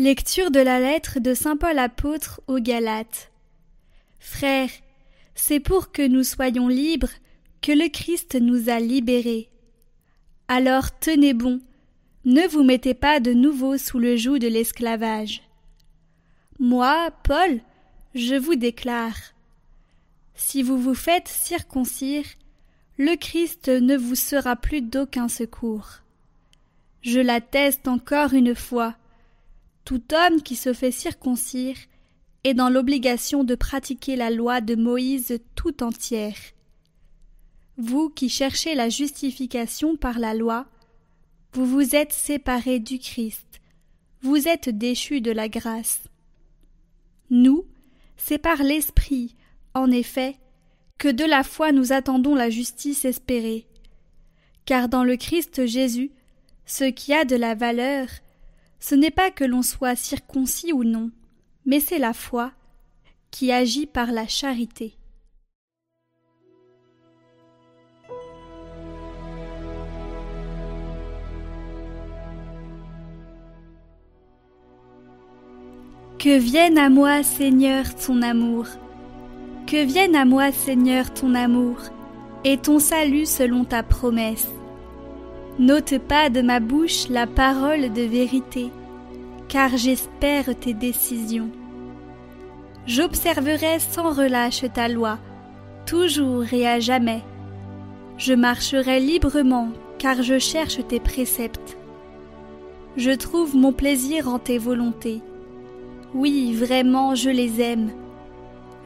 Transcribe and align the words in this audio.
Lecture 0.00 0.52
de 0.52 0.60
la 0.60 0.78
lettre 0.78 1.18
de 1.18 1.34
Saint 1.34 1.56
Paul 1.56 1.76
apôtre 1.76 2.40
aux 2.46 2.60
Galates. 2.60 3.32
Frères, 4.20 4.70
c'est 5.34 5.58
pour 5.58 5.90
que 5.90 6.06
nous 6.06 6.22
soyons 6.22 6.68
libres 6.68 7.10
que 7.62 7.72
le 7.72 7.88
Christ 7.88 8.36
nous 8.40 8.68
a 8.68 8.78
libérés. 8.78 9.50
Alors 10.46 10.96
tenez 11.00 11.34
bon, 11.34 11.60
ne 12.24 12.46
vous 12.46 12.62
mettez 12.62 12.94
pas 12.94 13.18
de 13.18 13.32
nouveau 13.32 13.76
sous 13.76 13.98
le 13.98 14.16
joug 14.16 14.38
de 14.38 14.46
l'esclavage. 14.46 15.42
Moi, 16.60 17.10
Paul, 17.24 17.60
je 18.14 18.36
vous 18.36 18.54
déclare. 18.54 19.16
Si 20.36 20.62
vous 20.62 20.78
vous 20.78 20.94
faites 20.94 21.26
circoncire, 21.26 22.26
le 22.98 23.16
Christ 23.16 23.68
ne 23.68 23.96
vous 23.96 24.14
sera 24.14 24.54
plus 24.54 24.80
d'aucun 24.80 25.26
secours. 25.26 25.88
Je 27.02 27.18
l'atteste 27.18 27.88
encore 27.88 28.32
une 28.32 28.54
fois 28.54 28.94
tout 29.88 30.02
homme 30.12 30.42
qui 30.42 30.54
se 30.54 30.74
fait 30.74 30.90
circoncire 30.90 31.78
est 32.44 32.52
dans 32.52 32.68
l'obligation 32.68 33.42
de 33.42 33.54
pratiquer 33.54 34.16
la 34.16 34.28
loi 34.28 34.60
de 34.60 34.74
Moïse 34.74 35.38
tout 35.54 35.82
entière. 35.82 36.36
Vous 37.78 38.10
qui 38.10 38.28
cherchez 38.28 38.74
la 38.74 38.90
justification 38.90 39.96
par 39.96 40.18
la 40.18 40.34
loi, 40.34 40.66
vous 41.54 41.64
vous 41.64 41.96
êtes 41.96 42.12
séparés 42.12 42.80
du 42.80 42.98
Christ, 42.98 43.62
vous 44.20 44.46
êtes 44.46 44.68
déchus 44.68 45.22
de 45.22 45.30
la 45.30 45.48
grâce. 45.48 46.02
Nous, 47.30 47.64
c'est 48.18 48.36
par 48.36 48.62
l'Esprit, 48.62 49.36
en 49.72 49.90
effet, 49.90 50.36
que 50.98 51.08
de 51.08 51.24
la 51.24 51.42
foi 51.42 51.72
nous 51.72 51.94
attendons 51.94 52.34
la 52.34 52.50
justice 52.50 53.06
espérée. 53.06 53.66
Car 54.66 54.90
dans 54.90 55.02
le 55.04 55.16
Christ 55.16 55.64
Jésus, 55.64 56.10
ce 56.66 56.84
qui 56.84 57.14
a 57.14 57.24
de 57.24 57.36
la 57.36 57.54
valeur, 57.54 58.08
ce 58.80 58.94
n'est 58.94 59.10
pas 59.10 59.30
que 59.30 59.44
l'on 59.44 59.62
soit 59.62 59.96
circoncis 59.96 60.72
ou 60.72 60.84
non, 60.84 61.10
mais 61.66 61.80
c'est 61.80 61.98
la 61.98 62.12
foi 62.12 62.52
qui 63.30 63.52
agit 63.52 63.86
par 63.86 64.12
la 64.12 64.26
charité. 64.26 64.94
Que 76.18 76.36
vienne 76.36 76.78
à 76.78 76.90
moi, 76.90 77.22
Seigneur, 77.22 77.94
ton 77.94 78.22
amour. 78.22 78.66
Que 79.68 79.84
vienne 79.84 80.16
à 80.16 80.24
moi, 80.24 80.50
Seigneur, 80.50 81.14
ton 81.14 81.32
amour, 81.36 81.76
et 82.44 82.58
ton 82.58 82.80
salut 82.80 83.24
selon 83.24 83.64
ta 83.64 83.84
promesse. 83.84 84.48
N'ôte 85.58 85.98
pas 85.98 86.30
de 86.30 86.40
ma 86.40 86.60
bouche 86.60 87.08
la 87.08 87.26
parole 87.26 87.92
de 87.92 88.02
vérité, 88.02 88.70
car 89.48 89.76
j'espère 89.76 90.56
tes 90.56 90.72
décisions. 90.72 91.50
J'observerai 92.86 93.80
sans 93.80 94.12
relâche 94.12 94.64
ta 94.72 94.86
loi, 94.86 95.18
toujours 95.84 96.44
et 96.52 96.64
à 96.68 96.78
jamais. 96.78 97.24
Je 98.18 98.34
marcherai 98.34 99.00
librement, 99.00 99.70
car 99.98 100.22
je 100.22 100.38
cherche 100.38 100.78
tes 100.86 101.00
préceptes. 101.00 101.76
Je 102.96 103.10
trouve 103.10 103.56
mon 103.56 103.72
plaisir 103.72 104.28
en 104.28 104.38
tes 104.38 104.58
volontés. 104.58 105.22
Oui, 106.14 106.54
vraiment, 106.54 107.16
je 107.16 107.30
les 107.30 107.60
aime. 107.60 107.90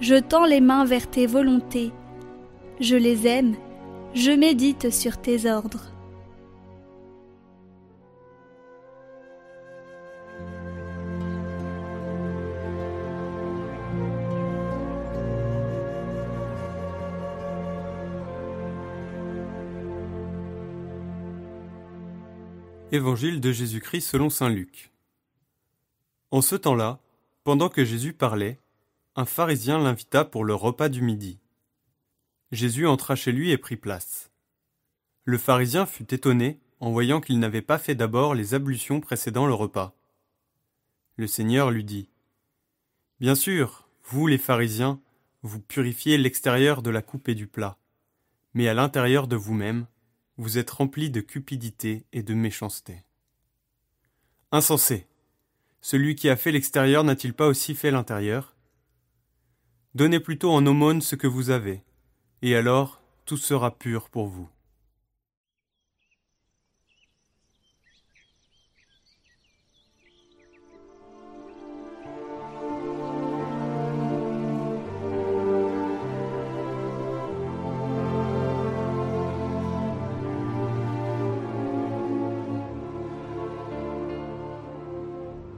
Je 0.00 0.14
tends 0.14 0.46
les 0.46 0.62
mains 0.62 0.86
vers 0.86 1.06
tes 1.06 1.26
volontés. 1.26 1.92
Je 2.80 2.96
les 2.96 3.26
aime, 3.26 3.56
je 4.14 4.30
médite 4.32 4.90
sur 4.90 5.18
tes 5.18 5.50
ordres. 5.50 5.91
Évangile 22.94 23.40
de 23.40 23.52
Jésus-Christ 23.52 24.02
selon 24.02 24.28
Saint 24.28 24.50
Luc. 24.50 24.92
En 26.30 26.42
ce 26.42 26.56
temps-là, 26.56 27.00
pendant 27.42 27.70
que 27.70 27.86
Jésus 27.86 28.12
parlait, 28.12 28.60
un 29.16 29.24
pharisien 29.24 29.78
l'invita 29.78 30.26
pour 30.26 30.44
le 30.44 30.54
repas 30.54 30.90
du 30.90 31.00
midi. 31.00 31.38
Jésus 32.50 32.86
entra 32.86 33.16
chez 33.16 33.32
lui 33.32 33.50
et 33.50 33.56
prit 33.56 33.76
place. 33.76 34.30
Le 35.24 35.38
pharisien 35.38 35.86
fut 35.86 36.12
étonné 36.12 36.60
en 36.80 36.90
voyant 36.90 37.22
qu'il 37.22 37.38
n'avait 37.38 37.62
pas 37.62 37.78
fait 37.78 37.94
d'abord 37.94 38.34
les 38.34 38.52
ablutions 38.52 39.00
précédant 39.00 39.46
le 39.46 39.54
repas. 39.54 39.94
Le 41.16 41.26
Seigneur 41.26 41.70
lui 41.70 41.84
dit 41.84 42.10
Bien 43.20 43.34
sûr, 43.34 43.88
vous 44.04 44.26
les 44.26 44.36
pharisiens, 44.36 45.00
vous 45.40 45.60
purifiez 45.60 46.18
l'extérieur 46.18 46.82
de 46.82 46.90
la 46.90 47.00
coupe 47.00 47.30
et 47.30 47.34
du 47.34 47.46
plat, 47.46 47.78
mais 48.52 48.68
à 48.68 48.74
l'intérieur 48.74 49.28
de 49.28 49.36
vous-même, 49.36 49.86
vous 50.36 50.58
êtes 50.58 50.70
rempli 50.70 51.10
de 51.10 51.20
cupidité 51.20 52.04
et 52.12 52.22
de 52.22 52.34
méchanceté. 52.34 53.02
Insensé. 54.50 55.06
Celui 55.80 56.14
qui 56.14 56.28
a 56.28 56.36
fait 56.36 56.52
l'extérieur 56.52 57.04
n'a-t-il 57.04 57.34
pas 57.34 57.46
aussi 57.46 57.74
fait 57.74 57.90
l'intérieur? 57.90 58.54
Donnez 59.94 60.20
plutôt 60.20 60.50
en 60.50 60.64
aumône 60.66 61.02
ce 61.02 61.16
que 61.16 61.26
vous 61.26 61.50
avez, 61.50 61.82
et 62.40 62.54
alors 62.56 63.02
tout 63.24 63.36
sera 63.36 63.76
pur 63.78 64.08
pour 64.08 64.26
vous. 64.26 64.48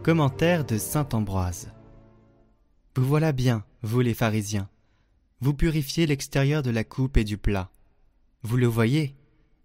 Commentaire 0.05 0.67
de 0.67 0.77
saint 0.77 1.09
Ambroise. 1.15 1.73
Vous 2.95 3.07
voilà 3.07 3.33
bien, 3.33 3.65
vous 3.81 4.01
les 4.01 4.13
pharisiens. 4.13 4.69
Vous 5.41 5.55
purifiez 5.55 6.07
l'extérieur 6.07 6.63
de 6.63 6.69
la 6.69 6.85
coupe 6.85 7.17
et 7.17 7.25
du 7.25 7.39
plat. 7.39 7.71
Vous 8.43 8.59
le 8.59 8.67
voyez, 8.67 9.17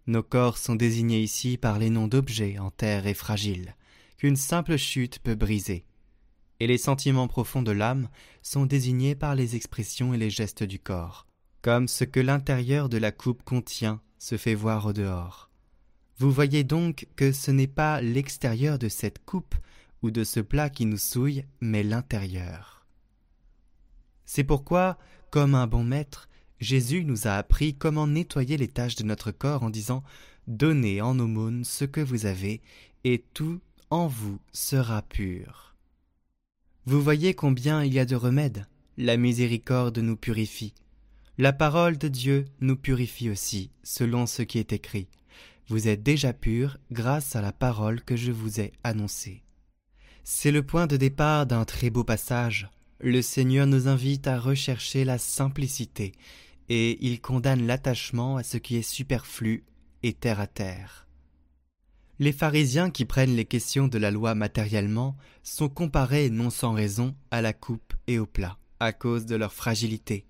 nos 0.07 0.23
corps 0.23 0.57
sont 0.57 0.75
désignés 0.75 1.19
ici 1.19 1.57
par 1.57 1.77
les 1.77 1.89
noms 1.89 2.07
d'objets 2.07 2.57
en 2.57 2.71
terre 2.71 3.05
et 3.05 3.13
fragiles, 3.13 3.75
qu'une 4.17 4.37
simple 4.37 4.77
chute 4.77 5.19
peut 5.19 5.35
briser. 5.35 5.83
Et 6.61 6.67
les 6.67 6.77
sentiments 6.77 7.27
profonds 7.27 7.61
de 7.61 7.73
l'âme 7.73 8.07
sont 8.41 8.65
désignés 8.65 9.15
par 9.15 9.35
les 9.35 9.57
expressions 9.57 10.13
et 10.13 10.17
les 10.17 10.29
gestes 10.29 10.63
du 10.63 10.79
corps, 10.79 11.27
comme 11.61 11.89
ce 11.89 12.05
que 12.05 12.21
l'intérieur 12.21 12.87
de 12.87 12.97
la 12.97 13.11
coupe 13.11 13.43
contient 13.43 13.99
se 14.19 14.37
fait 14.37 14.55
voir 14.55 14.85
au 14.85 14.93
dehors. 14.93 15.49
Vous 16.17 16.31
voyez 16.31 16.63
donc 16.63 17.07
que 17.17 17.33
ce 17.33 17.51
n'est 17.51 17.67
pas 17.67 17.99
l'extérieur 17.99 18.79
de 18.79 18.87
cette 18.87 19.19
coupe 19.25 19.55
ou 20.01 20.11
de 20.11 20.23
ce 20.23 20.39
plat 20.39 20.69
qui 20.69 20.85
nous 20.85 20.97
souille, 20.97 21.45
mais 21.61 21.83
l'intérieur. 21.83 22.85
C'est 24.25 24.43
pourquoi, 24.43 24.97
comme 25.31 25.55
un 25.55 25.67
bon 25.67 25.83
maître, 25.83 26.29
Jésus 26.59 27.03
nous 27.03 27.27
a 27.27 27.33
appris 27.33 27.75
comment 27.75 28.07
nettoyer 28.07 28.57
les 28.57 28.67
taches 28.67 28.95
de 28.95 29.03
notre 29.03 29.31
corps 29.31 29.63
en 29.63 29.69
disant 29.69 30.03
Donnez 30.47 31.01
en 31.01 31.17
aumône 31.19 31.63
ce 31.63 31.85
que 31.85 32.01
vous 32.01 32.25
avez, 32.25 32.61
et 33.03 33.23
tout 33.33 33.59
en 33.89 34.07
vous 34.07 34.39
sera 34.51 35.01
pur. 35.01 35.75
Vous 36.85 37.01
voyez 37.01 37.33
combien 37.33 37.83
il 37.83 37.93
y 37.93 37.99
a 37.99 38.05
de 38.05 38.15
remèdes. 38.15 38.67
La 38.97 39.15
miséricorde 39.15 39.99
nous 39.99 40.17
purifie. 40.17 40.73
La 41.37 41.53
parole 41.53 41.97
de 41.97 42.07
Dieu 42.07 42.45
nous 42.59 42.75
purifie 42.75 43.29
aussi, 43.29 43.71
selon 43.83 44.25
ce 44.25 44.41
qui 44.41 44.59
est 44.59 44.73
écrit. 44.73 45.07
Vous 45.69 45.87
êtes 45.87 46.03
déjà 46.03 46.33
purs 46.33 46.77
grâce 46.91 47.35
à 47.35 47.41
la 47.41 47.53
parole 47.53 48.01
que 48.01 48.15
je 48.15 48.31
vous 48.31 48.59
ai 48.59 48.73
annoncée. 48.83 49.43
C'est 50.23 50.51
le 50.51 50.63
point 50.63 50.87
de 50.87 50.97
départ 50.97 51.45
d'un 51.45 51.65
très 51.65 51.89
beau 51.89 52.03
passage. 52.03 52.69
Le 52.99 53.21
Seigneur 53.21 53.65
nous 53.67 53.87
invite 53.87 54.27
à 54.27 54.39
rechercher 54.39 55.05
la 55.05 55.17
simplicité, 55.17 56.13
et 56.67 56.97
il 57.05 57.21
condamne 57.21 57.65
l'attachement 57.65 58.37
à 58.37 58.43
ce 58.43 58.57
qui 58.57 58.75
est 58.75 58.81
superflu 58.81 59.63
et 60.03 60.13
terre 60.13 60.39
à 60.39 60.47
terre. 60.47 61.07
Les 62.19 62.33
pharisiens 62.33 62.89
qui 62.89 63.05
prennent 63.05 63.35
les 63.35 63.45
questions 63.45 63.87
de 63.87 63.97
la 63.97 64.11
loi 64.11 64.35
matériellement 64.35 65.15
sont 65.41 65.69
comparés 65.69 66.29
non 66.29 66.49
sans 66.49 66.73
raison 66.73 67.15
à 67.31 67.41
la 67.41 67.53
coupe 67.53 67.93
et 68.07 68.19
au 68.19 68.25
plat, 68.25 68.57
à 68.81 68.91
cause 68.91 69.25
de 69.25 69.37
leur 69.37 69.53
fragilité. 69.53 70.25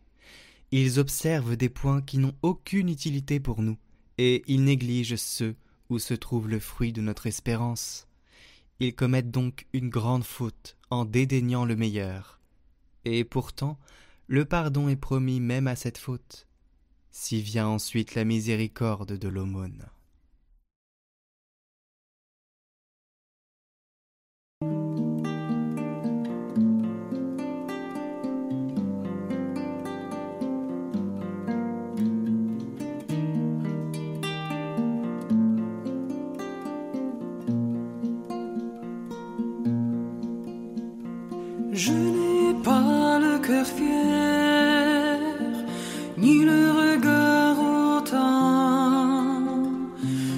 Ils 0.72 1.00
observent 1.00 1.58
des 1.58 1.70
points 1.70 2.04
qui 2.04 2.20
n'ont 2.20 2.36
aucune 2.44 2.90
utilité 2.90 3.40
pour 3.40 3.64
nous, 3.64 3.78
et 4.20 4.44
ils 4.46 4.64
négligent 4.64 5.16
ceux 5.16 5.56
où 5.90 5.98
se 5.98 6.14
trouve 6.14 6.48
le 6.48 6.60
fruit 6.60 6.94
de 6.94 7.02
notre 7.02 7.26
espérance. 7.26 8.09
Ils 8.80 8.96
commettent 8.96 9.32
donc 9.32 9.68
une 9.74 9.90
grande 9.90 10.24
faute 10.24 10.78
en 10.90 11.06
dédaignant 11.06 11.66
le 11.66 11.76
meilleur. 11.76 12.40
Et 13.06 13.24
pourtant, 13.24 13.78
le 14.28 14.46
pardon 14.46 14.90
est 14.90 14.96
promis 14.96 15.40
même 15.40 15.68
à 15.68 15.76
cette 15.76 15.98
faute, 15.98 16.48
si 17.12 17.42
vient 17.42 17.68
ensuite 17.68 18.16
la 18.16 18.24
miséricorde 18.24 19.18
de 19.18 19.28
l'aumône. 19.28 19.86
Je 41.86 41.94
n'ai 41.94 42.54
pas 42.62 43.20
le 43.26 43.40
cœur 43.40 43.66
fier, 43.66 45.18
ni 46.18 46.44
le 46.44 46.62
regard 46.82 47.58
hautain. 47.58 48.34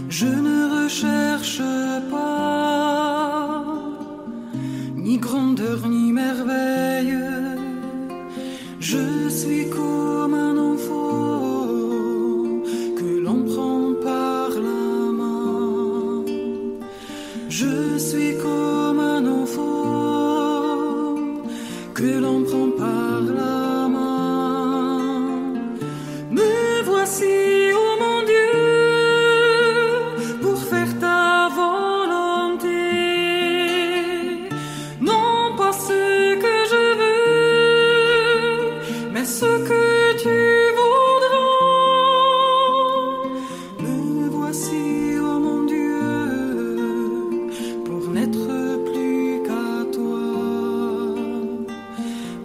Je 0.08 0.28
ne 0.28 0.84
recherche 0.84 1.64
pas, 2.12 3.66
ni 4.96 5.18
grandeur, 5.18 5.80
ni 5.90 6.12
merveille. 6.12 7.18
Je 8.80 9.28
suis 9.30 9.68
court. 9.68 10.21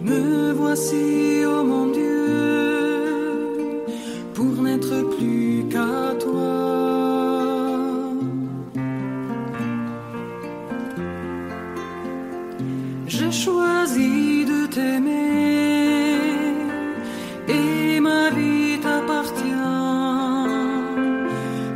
Me 0.06 0.52
voici, 0.52 1.42
oh 1.44 1.64
mon 1.64 1.86
Dieu, 1.88 2.28
pour 4.34 4.54
n'être 4.62 4.96
plus 5.16 5.64
qu'à 5.72 6.14
toi. 6.24 6.66
J'ai 13.08 13.32
choisi 13.32 14.44
de 14.44 14.66
t'aimer 14.74 16.18
et 17.48 17.98
ma 17.98 18.30
vie 18.30 18.78
t'appartient. 18.84 19.74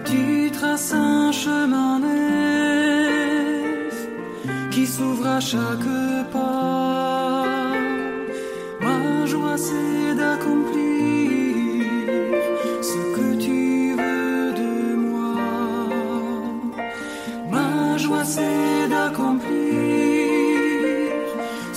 Tu 0.05 0.51
traces 0.53 0.93
un 0.93 1.33
chemin 1.33 1.99
neuf 1.99 3.97
qui 4.71 4.87
s'ouvre 4.87 5.27
à 5.27 5.41
chaque 5.41 5.91
pas. 6.33 6.90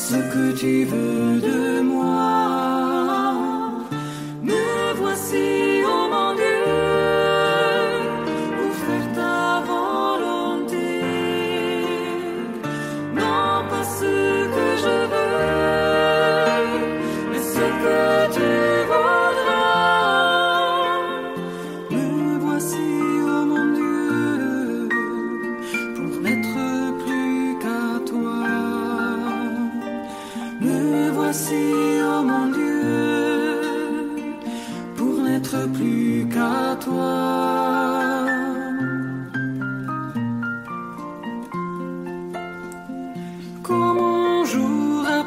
Ce 0.10 0.16
que 0.16 0.52
tu 0.52 0.84
veux 0.84 1.40
de 1.40 1.73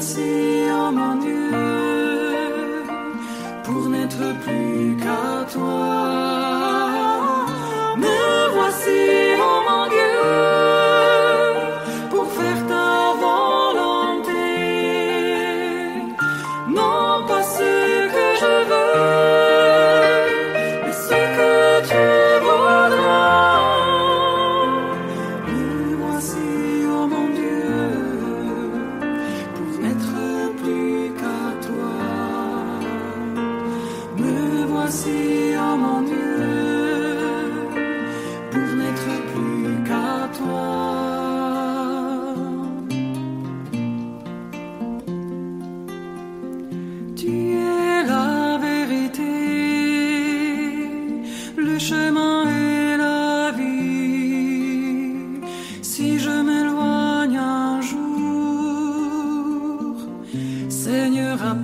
Voici, 0.00 0.66
oh 0.70 0.90
mon 0.90 1.16
Dieu. 1.16 1.40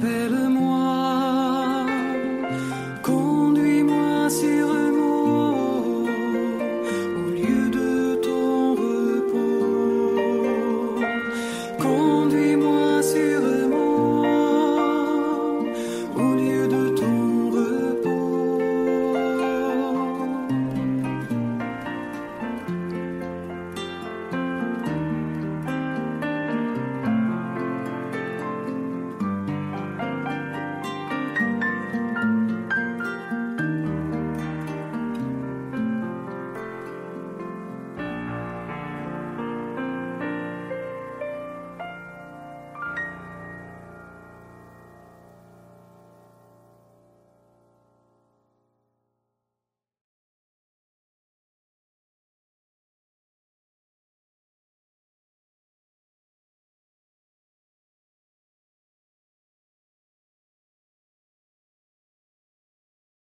appelle-moi. 0.07 0.86